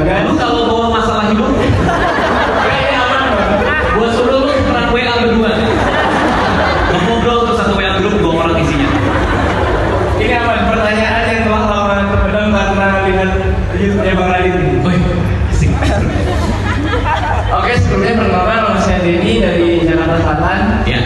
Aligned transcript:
kan. 0.00 0.22
Lu 0.24 0.34
kalau 0.40 0.64
bawa 0.64 0.86
masalah 0.96 1.24
hidup, 1.28 1.52
kayaknya 2.64 2.96
aman. 3.04 3.22
Gua 3.92 4.08
suruh 4.16 4.40
lu 4.48 4.52
peran 4.64 4.86
WA 4.96 5.14
berdua. 5.20 5.52
Gua 6.88 6.98
ngobrol 7.04 7.38
tuh 7.44 7.54
satu 7.60 7.72
WA 7.76 7.90
grup 8.00 8.16
dua 8.24 8.32
orang 8.40 8.64
isinya. 8.64 8.88
Ini 10.16 10.34
apa 10.38 10.52
pertanyaan 10.72 11.22
yang 11.28 11.40
telah 11.44 11.64
lama 11.68 11.94
terpendam 12.08 12.46
karena 12.54 12.88
lihat 13.04 13.30
YouTube-nya 13.76 14.12
Bang 14.16 14.30
Radit 14.32 14.54
ini. 14.56 14.74
Woi, 14.80 14.96
asik. 15.50 15.70
Oke, 17.52 17.72
sebelumnya 17.76 18.12
perkenalkan 18.16 18.56
nama 18.64 18.80
saya 18.80 18.98
Denny 19.04 19.32
dari 19.44 19.68
Jakarta 19.84 20.16
Selatan. 20.24 20.60
Ya. 20.88 21.00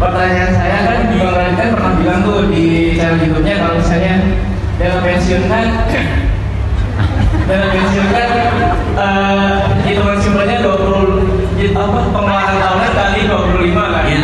Pertanyaan 0.00 0.50
saya 0.56 0.76
kan 0.88 0.98
Bang 1.14 1.36
Radit 1.36 1.56
kan 1.60 1.68
pernah 1.76 1.92
bilang 2.00 2.20
tuh 2.26 2.48
di 2.48 2.96
channel 2.96 3.20
YouTube-nya 3.22 3.54
kalau 3.60 3.74
misalnya 3.78 4.14
dalam 4.80 4.98
pensiunan 5.04 5.66
dalam 7.50 7.68
pensiunan 7.74 8.30
eh 9.00 9.54
hitungan 9.82 10.18
simbolnya 10.22 10.62
20 10.62 11.58
gitu, 11.58 11.74
apa 11.74 11.98
pengeluaran 12.14 12.56
tahunan 12.62 12.92
kali 12.94 13.20
25 13.26 13.74
kan. 13.74 14.04
Iya. 14.06 14.18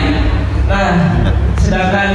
Nah, 0.71 0.91
sedangkan 1.59 2.11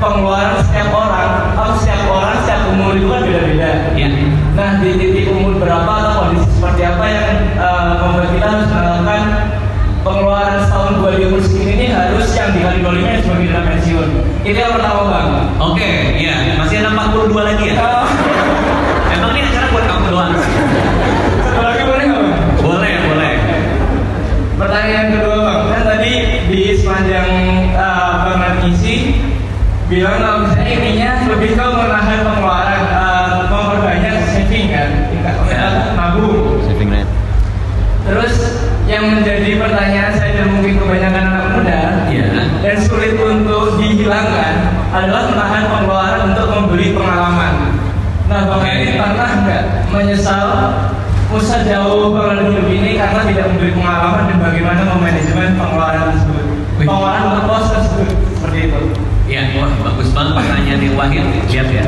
pengeluaran 0.00 0.64
setiap 0.64 0.88
orang, 0.96 1.32
atau 1.52 1.76
setiap 1.76 2.08
orang 2.08 2.34
setiap 2.42 2.60
umur 2.72 2.92
itu 2.96 3.06
kan 3.12 3.20
beda-beda. 3.20 3.70
Ya. 3.94 4.08
Nah, 4.56 4.68
di 4.80 4.90
titik 4.96 5.28
umur 5.28 5.60
berapa 5.60 5.92
atau 5.92 6.12
kondisi 6.24 6.48
seperti 6.56 6.82
apa 6.88 7.04
yang 7.04 7.28
eh, 7.60 7.92
membuat 8.00 8.28
kita 8.32 8.46
harus 8.48 8.66
melakukan 8.72 9.22
pengeluaran 10.04 10.58
setahun 10.68 10.92
dua 11.00 11.10
di 11.16 11.22
umur 11.28 11.40
segini 11.40 11.72
ini 11.80 11.86
harus 11.90 12.28
yang 12.36 12.48
dikali 12.52 12.78
25 12.84 13.12
yang 13.12 13.22
sebagai 13.24 13.46
dana 13.50 13.60
pensiun. 13.68 14.08
Itu 14.44 14.58
yang 14.60 14.72
pertama 14.76 15.00
bang. 15.08 15.28
Oke, 15.60 15.90
ya. 16.20 16.34
Masih 16.60 16.76
ada 16.84 16.90
42 16.92 17.40
lagi 17.40 17.64
ya? 17.72 17.74
Eh, 17.76 18.04
Emang 19.14 19.30
ini 19.32 19.40
acara 19.46 19.66
buat 19.72 19.84
kamu 19.88 20.06
doang? 20.10 20.32
Satu 21.40 21.60
lagi 21.62 21.82
boleh 21.86 22.04
nggak 22.04 22.22
bang? 22.22 22.38
Boleh, 22.60 22.94
boleh. 23.08 23.32
Pertanyaan 24.54 25.06
kedua 25.16 25.36
bang, 25.40 25.60
kan 25.72 25.82
tadi 25.86 26.12
di 26.46 26.60
sepanjang 26.78 27.28
uh, 27.74 28.12
bang 28.28 28.38
Nat 28.38 28.56
isi 28.70 28.96
bilang 29.84 30.16
kalau 30.16 30.38
misalnya 30.48 30.70
intinya 30.80 31.10
lebih 31.28 31.50
ke 31.52 31.64
menahan 31.64 32.18
pengeluaran, 32.24 32.82
uh, 32.88 33.30
memperbanyak 33.52 34.14
saving 34.32 34.66
kan, 34.72 34.88
tingkat 35.12 35.34
Ya. 35.52 35.92
nabung. 35.92 36.64
Saving 36.64 36.88
rate. 36.88 37.10
Terus 38.04 38.34
yang 38.84 39.04
menjadi 39.16 39.56
pertanyaan 39.60 40.12
saya 40.16 40.32
dan 40.36 40.46
mungkin 40.56 40.76
kebanyakan 40.76 41.24
anak 41.24 41.46
muda 41.56 41.80
Iya. 42.12 42.26
dan 42.60 42.76
sulit 42.84 43.16
untuk 43.16 43.80
dihilangkan 43.80 44.54
adalah 44.92 45.22
menahan 45.32 45.62
pengeluaran 45.68 46.20
untuk 46.32 46.46
membeli 46.52 46.92
pengalaman. 46.92 47.54
Nah, 48.24 48.40
Bang. 48.48 48.64
Edi 48.64 48.96
pernah 48.96 49.30
nggak 49.44 49.62
menyesal 49.92 50.48
usaha 51.28 51.60
jauh 51.64 52.12
pengeluaran 52.12 52.52
hidup 52.52 52.68
ini 52.72 52.90
karena 52.96 53.20
tidak 53.28 53.44
membeli 53.52 53.72
pengalaman 53.76 54.22
dan 54.32 54.38
bagaimana 54.40 54.80
memanajemen 54.84 55.50
pengeluaran 55.60 56.02
tersebut? 56.12 56.44
Pengeluaran 56.80 57.22
untuk 57.32 57.44
kos 57.48 57.66
tersebut 57.72 58.08
seperti 58.36 58.58
itu. 58.68 58.80
Ya, 59.24 59.48
wah 59.56 59.72
banget 60.24 60.40
pertanyaan 60.40 60.80
yang 60.80 60.96
Wahid. 60.96 61.24
Lihat 61.52 61.68
ya. 61.68 61.84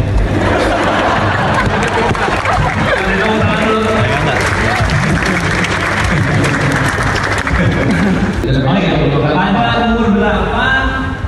Oh 8.67 8.77
iya, 8.77 8.93
pada 9.56 9.84
umur 9.97 10.09
berapa 10.20 10.67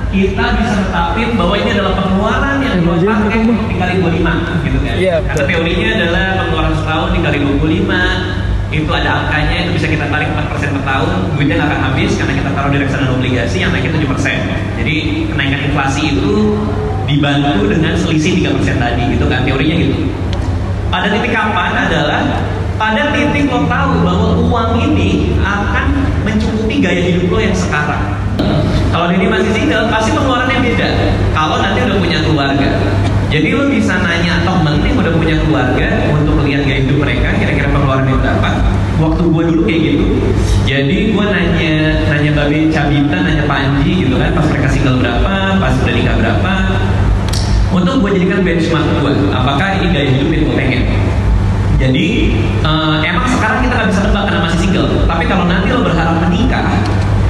kita 0.09 0.45
bisa 0.57 0.73
tetapin 0.85 1.37
bahwa 1.37 1.55
ini 1.57 1.69
adalah 1.73 1.93
pengeluaran 1.97 2.57
yang 2.61 2.75
kita 2.81 2.89
wajib 2.89 3.07
pakai 3.09 3.25
ketemu. 3.29 3.51
untuk 3.53 3.67
dikali 3.69 3.93
25 4.01 4.65
gitu 4.65 4.77
kan. 4.81 4.95
Iya, 4.97 5.15
Karena 5.25 5.43
teorinya 5.45 5.89
adalah 5.97 6.25
pengeluaran 6.37 6.73
setahun 6.77 7.09
dikali 7.17 7.37
25 7.41 8.49
itu 8.69 8.91
ada 8.93 9.09
angkanya 9.25 9.65
itu 9.65 9.71
bisa 9.81 9.87
kita 9.89 10.05
tarik 10.13 10.29
4% 10.29 10.77
per 10.77 10.83
tahun 10.85 11.09
duitnya 11.33 11.55
nggak 11.57 11.69
akan 11.73 11.79
habis 11.89 12.11
karena 12.21 12.33
kita 12.37 12.49
taruh 12.53 12.69
di 12.69 12.77
reksadana 12.77 13.11
obligasi 13.17 13.57
yang 13.65 13.73
naiknya 13.73 13.97
7% 13.97 14.77
jadi 14.77 14.95
kenaikan 15.33 15.59
inflasi 15.73 16.01
itu 16.13 16.29
dibantu 17.09 17.65
dengan 17.65 17.97
selisih 17.97 18.45
3% 18.45 18.77
tadi 18.77 19.01
gitu 19.17 19.25
kan 19.25 19.41
teorinya 19.41 19.75
gitu 19.81 19.97
pada 20.93 21.09
titik 21.09 21.33
kapan 21.33 21.73
adalah 21.89 22.21
pada 22.79 23.11
titik 23.11 23.51
lo 23.51 23.67
tahu 23.67 23.93
bahwa 24.07 24.29
uang 24.39 24.71
ini 24.79 25.35
akan 25.43 25.91
mencukupi 26.23 26.79
gaya 26.79 27.11
hidup 27.11 27.27
lo 27.27 27.37
yang 27.43 27.51
sekarang. 27.51 28.15
Kalau 28.89 29.11
ini 29.11 29.27
masih 29.27 29.51
single, 29.51 29.91
pasti 29.91 30.15
pengeluarannya 30.15 30.63
beda. 30.63 30.89
Kalau 31.35 31.59
nanti 31.59 31.83
udah 31.83 31.97
punya 31.99 32.19
keluarga, 32.23 32.69
jadi 33.27 33.47
lo 33.53 33.67
bisa 33.67 33.99
nanya 33.99 34.41
temen 34.47 34.79
yang 34.81 34.95
udah 34.95 35.13
punya 35.13 35.35
keluarga 35.43 35.87
untuk 36.09 36.39
lihat 36.47 36.63
gaya 36.65 36.79
hidup 36.87 36.97
mereka, 37.03 37.27
kira-kira 37.35 37.67
pengeluarannya 37.69 38.15
berapa. 38.15 38.49
Waktu 38.99 39.21
gue 39.31 39.43
dulu 39.53 39.61
kayak 39.63 39.81
gitu, 39.83 40.05
jadi 40.67 40.97
gue 41.15 41.25
nanya 41.31 41.73
nanya 42.11 42.31
Babe 42.35 42.67
Cabita, 42.67 43.17
nanya 43.23 43.45
Panji 43.47 44.07
gitu 44.07 44.15
kan, 44.19 44.35
pas 44.35 44.43
mereka 44.47 44.67
single 44.71 44.99
berapa, 44.99 45.35
pas 45.55 45.71
udah 45.71 45.93
nikah 45.95 46.15
berapa, 46.19 46.53
gue 48.09 48.25
jadikan 48.25 48.41
benchmark 48.41 48.85
gue 49.05 49.13
apakah 49.29 49.67
ini 49.77 49.87
gaya 49.93 50.09
hidup 50.09 50.29
yang 50.33 50.43
gue 50.49 50.55
pengen? 50.57 50.83
Jadi 51.77 52.07
eh, 52.65 52.97
emang 53.05 53.25
sekarang 53.29 53.61
kita 53.61 53.73
nggak 53.77 53.89
bisa 53.93 54.01
tebak 54.01 54.23
karena 54.25 54.41
masih 54.49 54.59
single. 54.65 54.89
Tapi 55.05 55.23
kalau 55.29 55.45
nanti 55.45 55.69
lo 55.69 55.85
berharap 55.85 56.17
menikah 56.25 56.65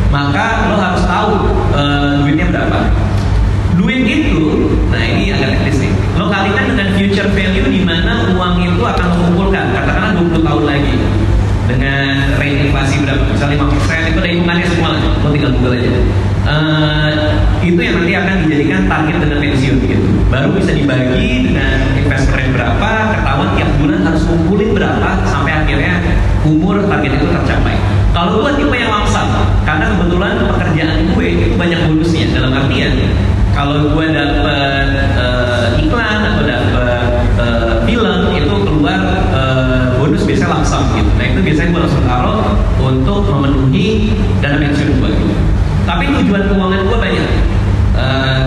maka 0.07 0.72
lo 0.72 0.79
harus 0.79 1.03
tahu 1.03 1.31
eh, 1.75 2.12
duitnya 2.23 2.45
berapa. 2.47 2.79
Duit 3.75 4.07
itu 4.07 4.72
nah 4.88 5.03
ini 5.03 5.35
agak 5.35 5.59
teknis 5.59 5.84
nih. 5.84 5.91
Lo 6.16 6.31
kalikan 6.31 6.63
dengan 6.72 6.88
future 6.96 7.28
value 7.28 7.67
di 7.67 7.81
mana 7.84 8.31
uang 8.31 8.63
itu 8.63 8.79
akan 8.79 9.06
lo 9.11 9.16
kumpulkan. 9.28 9.75
Katakanlah 9.75 10.16
20 10.16 10.47
tahun 10.47 10.63
lagi. 10.63 10.96
Dengan 11.67 12.40
rate 12.40 12.72
inflasi 12.72 13.03
berapa? 13.03 13.23
Misalnya 13.35 13.67
5% 13.67 14.09
itu 14.16 14.19
ada 14.23 14.29
hitungannya 14.31 14.66
semua 14.72 14.90
lo 14.96 15.28
tinggal 15.28 15.51
google 15.59 15.75
aja. 15.75 15.91
Eh, 16.50 17.11
itu 17.67 17.78
yang 17.84 18.00
nanti 18.00 18.13
akan 18.16 18.35
dijadikan 18.47 18.81
target 18.88 19.16
dana 19.28 19.38
pensiun 19.44 19.78
gitu 19.84 19.99
baru 20.29 20.53
bisa 20.53 20.72
dibagi 20.78 21.50
dengan 21.50 21.90
investor 21.97 22.38
rate 22.38 22.53
berapa 22.53 22.90
ketahuan 23.17 23.50
tiap 23.57 23.69
bulan 23.81 24.00
harus 24.06 24.23
kumpulin 24.29 24.69
berapa 24.78 25.09
sampai 25.25 25.51
akhirnya 25.66 25.94
umur 26.45 26.85
target 26.85 27.17
itu 27.17 27.25
tercapai 27.34 27.75
kalau 28.13 28.45
gue 28.45 28.62
tipe 28.62 28.75
yang 28.78 28.94
lamsam 28.94 29.25
karena 29.66 29.90
kebetulan 29.97 30.38
pekerjaan 30.45 30.97
gue 31.17 31.25
itu 31.34 31.45
banyak 31.57 31.79
bonusnya 31.81 32.25
dalam 32.29 32.53
artian 32.53 32.94
kalau 33.57 33.90
gue 33.90 34.06
dapet 34.13 34.90
eh, 35.17 35.81
iklan 35.81 36.19
atau 36.22 36.44
dapet 36.46 37.09
eh, 37.41 37.73
film 37.90 38.22
itu 38.38 38.56
keluar 38.69 39.01
eh, 39.34 39.85
bonus 39.97 40.23
biasanya 40.23 40.61
langsung 40.61 40.85
gitu. 40.94 41.09
Nah 41.17 41.25
itu 41.25 41.40
biasanya 41.44 41.69
gue 41.73 41.81
langsung 41.84 42.03
taruh 42.06 42.46
untuk 42.79 43.25
memenuhi 43.28 44.16
dana 44.40 44.61
pensiun 44.61 45.01
gue. 45.01 45.11
Tapi 45.90 46.03
tujuan 46.22 46.44
keuangan 46.47 46.81
gue 46.85 47.00
banyak. 47.01 47.29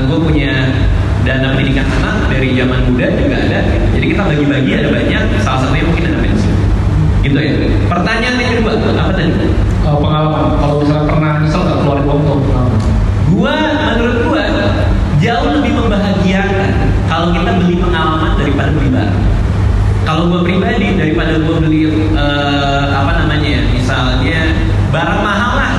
gue 0.08 0.18
punya 0.18 0.72
dana 1.22 1.54
pendidikan 1.54 1.86
anak 2.02 2.26
dari 2.42 2.58
zaman 2.58 2.90
muda 2.90 3.06
juga 3.14 3.36
ada. 3.38 3.60
Jadi 3.94 4.06
kita 4.10 4.22
bagi-bagi 4.26 4.70
ada 4.74 4.88
banyak. 4.90 5.22
Salah 5.46 5.62
satunya 5.62 5.86
mungkin 5.86 6.10
dana 6.10 6.18
pensiun. 6.26 6.56
Gitu 7.22 7.38
ya. 7.38 7.52
Pertanyaan 7.86 8.34
yang 8.34 8.52
kedua 8.58 8.72
apa 8.98 9.12
tadi? 9.14 9.30
Oh, 9.86 10.02
pengalaman 10.02 10.58
kalau 10.58 10.74
misalnya 10.82 11.06
pernah 11.06 11.30
nyesel 11.38 11.62
nggak 11.62 11.78
keluarin 11.86 12.04
uang 12.10 12.20
tuh 12.26 12.38
Gua 13.30 13.54
menurut 13.94 14.16
gua 14.26 14.44
jauh 15.22 15.48
lebih 15.54 15.72
membahagiakan 15.78 16.70
kalau 17.06 17.30
kita 17.30 17.50
beli 17.62 17.74
pengalaman 17.78 18.34
daripada 18.34 18.70
beli 18.74 18.90
barang. 18.90 19.22
Kalau 20.02 20.22
gua 20.26 20.40
pribadi 20.42 20.98
daripada 20.98 21.38
gua 21.46 21.62
beli 21.62 21.94
eh, 21.94 22.86
apa 22.90 23.22
namanya 23.22 23.48
ya, 23.54 23.62
misalnya 23.70 24.50
barang 24.90 25.20
mahal 25.22 25.52
lah 25.62 25.72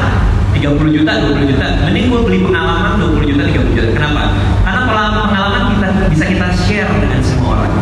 30 0.55 0.95
juta, 0.95 1.11
20 1.27 1.43
juta, 1.43 1.65
mending 1.83 2.07
gua 2.07 2.23
beli 2.23 2.39
pengalaman 2.39 3.03
20 3.03 3.29
juta, 3.35 3.43
30 3.51 3.75
juta. 3.75 3.89
Kenapa? 3.91 4.31
Karena 4.63 4.81
pengalaman 4.87 5.23
pengalaman 5.27 5.63
kita 5.75 5.87
bisa 6.07 6.25
kita 6.29 6.47
share 6.55 6.89
dengan 7.01 7.19
semua 7.25 7.59
orang. 7.59 7.75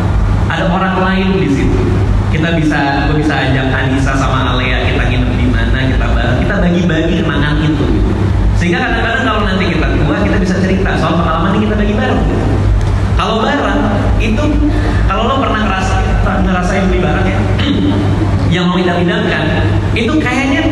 Ada 0.50 0.64
orang 0.66 0.96
lain 0.98 1.28
di 1.38 1.48
situ. 1.52 1.80
Bisa, 2.58 3.08
gua 3.08 3.16
bisa 3.16 3.34
ajak 3.34 3.66
Anissa 3.72 4.12
sama 4.16 4.52
Alea 4.52 4.84
kita 4.84 5.02
nginep 5.08 5.32
di 5.40 5.46
mana, 5.48 5.78
kita 5.88 6.06
bareng, 6.12 6.38
kita 6.44 6.54
bagi-bagi 6.60 7.14
kenangan 7.24 7.56
itu. 7.64 7.86
Sehingga 8.60 8.78
kadang-kadang 8.78 9.24
kalau 9.24 9.40
nanti 9.48 9.64
kita 9.72 9.88
tua 9.96 10.16
kita 10.20 10.36
bisa 10.38 10.54
cerita 10.60 10.90
soal 11.00 11.16
pengalaman 11.18 11.56
yang 11.56 11.62
kita 11.70 11.76
bagi 11.80 11.94
bareng. 11.96 12.22
Kalau 13.16 13.36
barang 13.40 13.80
itu 14.22 14.44
kalau 15.06 15.22
lo 15.28 15.34
pernah 15.42 15.60
ngerasa 15.66 15.94
ngerasain 16.22 16.84
beli 16.88 17.00
barang 17.02 17.26
ya 17.26 17.38
yang 18.54 18.64
mau 18.70 18.78
idam-idamkan 18.78 19.44
itu 19.92 20.12
kayaknya 20.20 20.62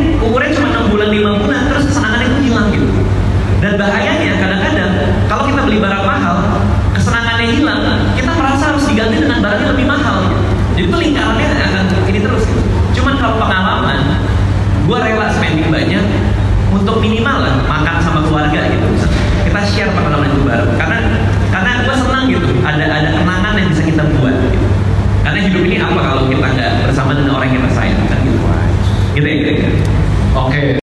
ada 22.70 22.86
ada 22.86 23.08
kenangan 23.18 23.52
yang 23.58 23.68
bisa 23.74 23.82
kita 23.82 24.02
buat 24.18 24.34
gitu. 24.46 24.58
karena 25.26 25.38
hidup 25.42 25.62
ini 25.66 25.76
apa 25.82 26.00
kalau 26.00 26.22
kita 26.30 26.46
nggak 26.46 26.70
bersama 26.86 27.10
dengan 27.18 27.32
orang 27.34 27.46
yang 27.50 27.56
kita 27.62 27.70
sayang 27.74 27.98
kan 28.06 28.18
gitu 28.22 28.38
gitu 29.18 29.26
ya 29.26 29.54
oke 30.38 30.50
okay. 30.54 30.78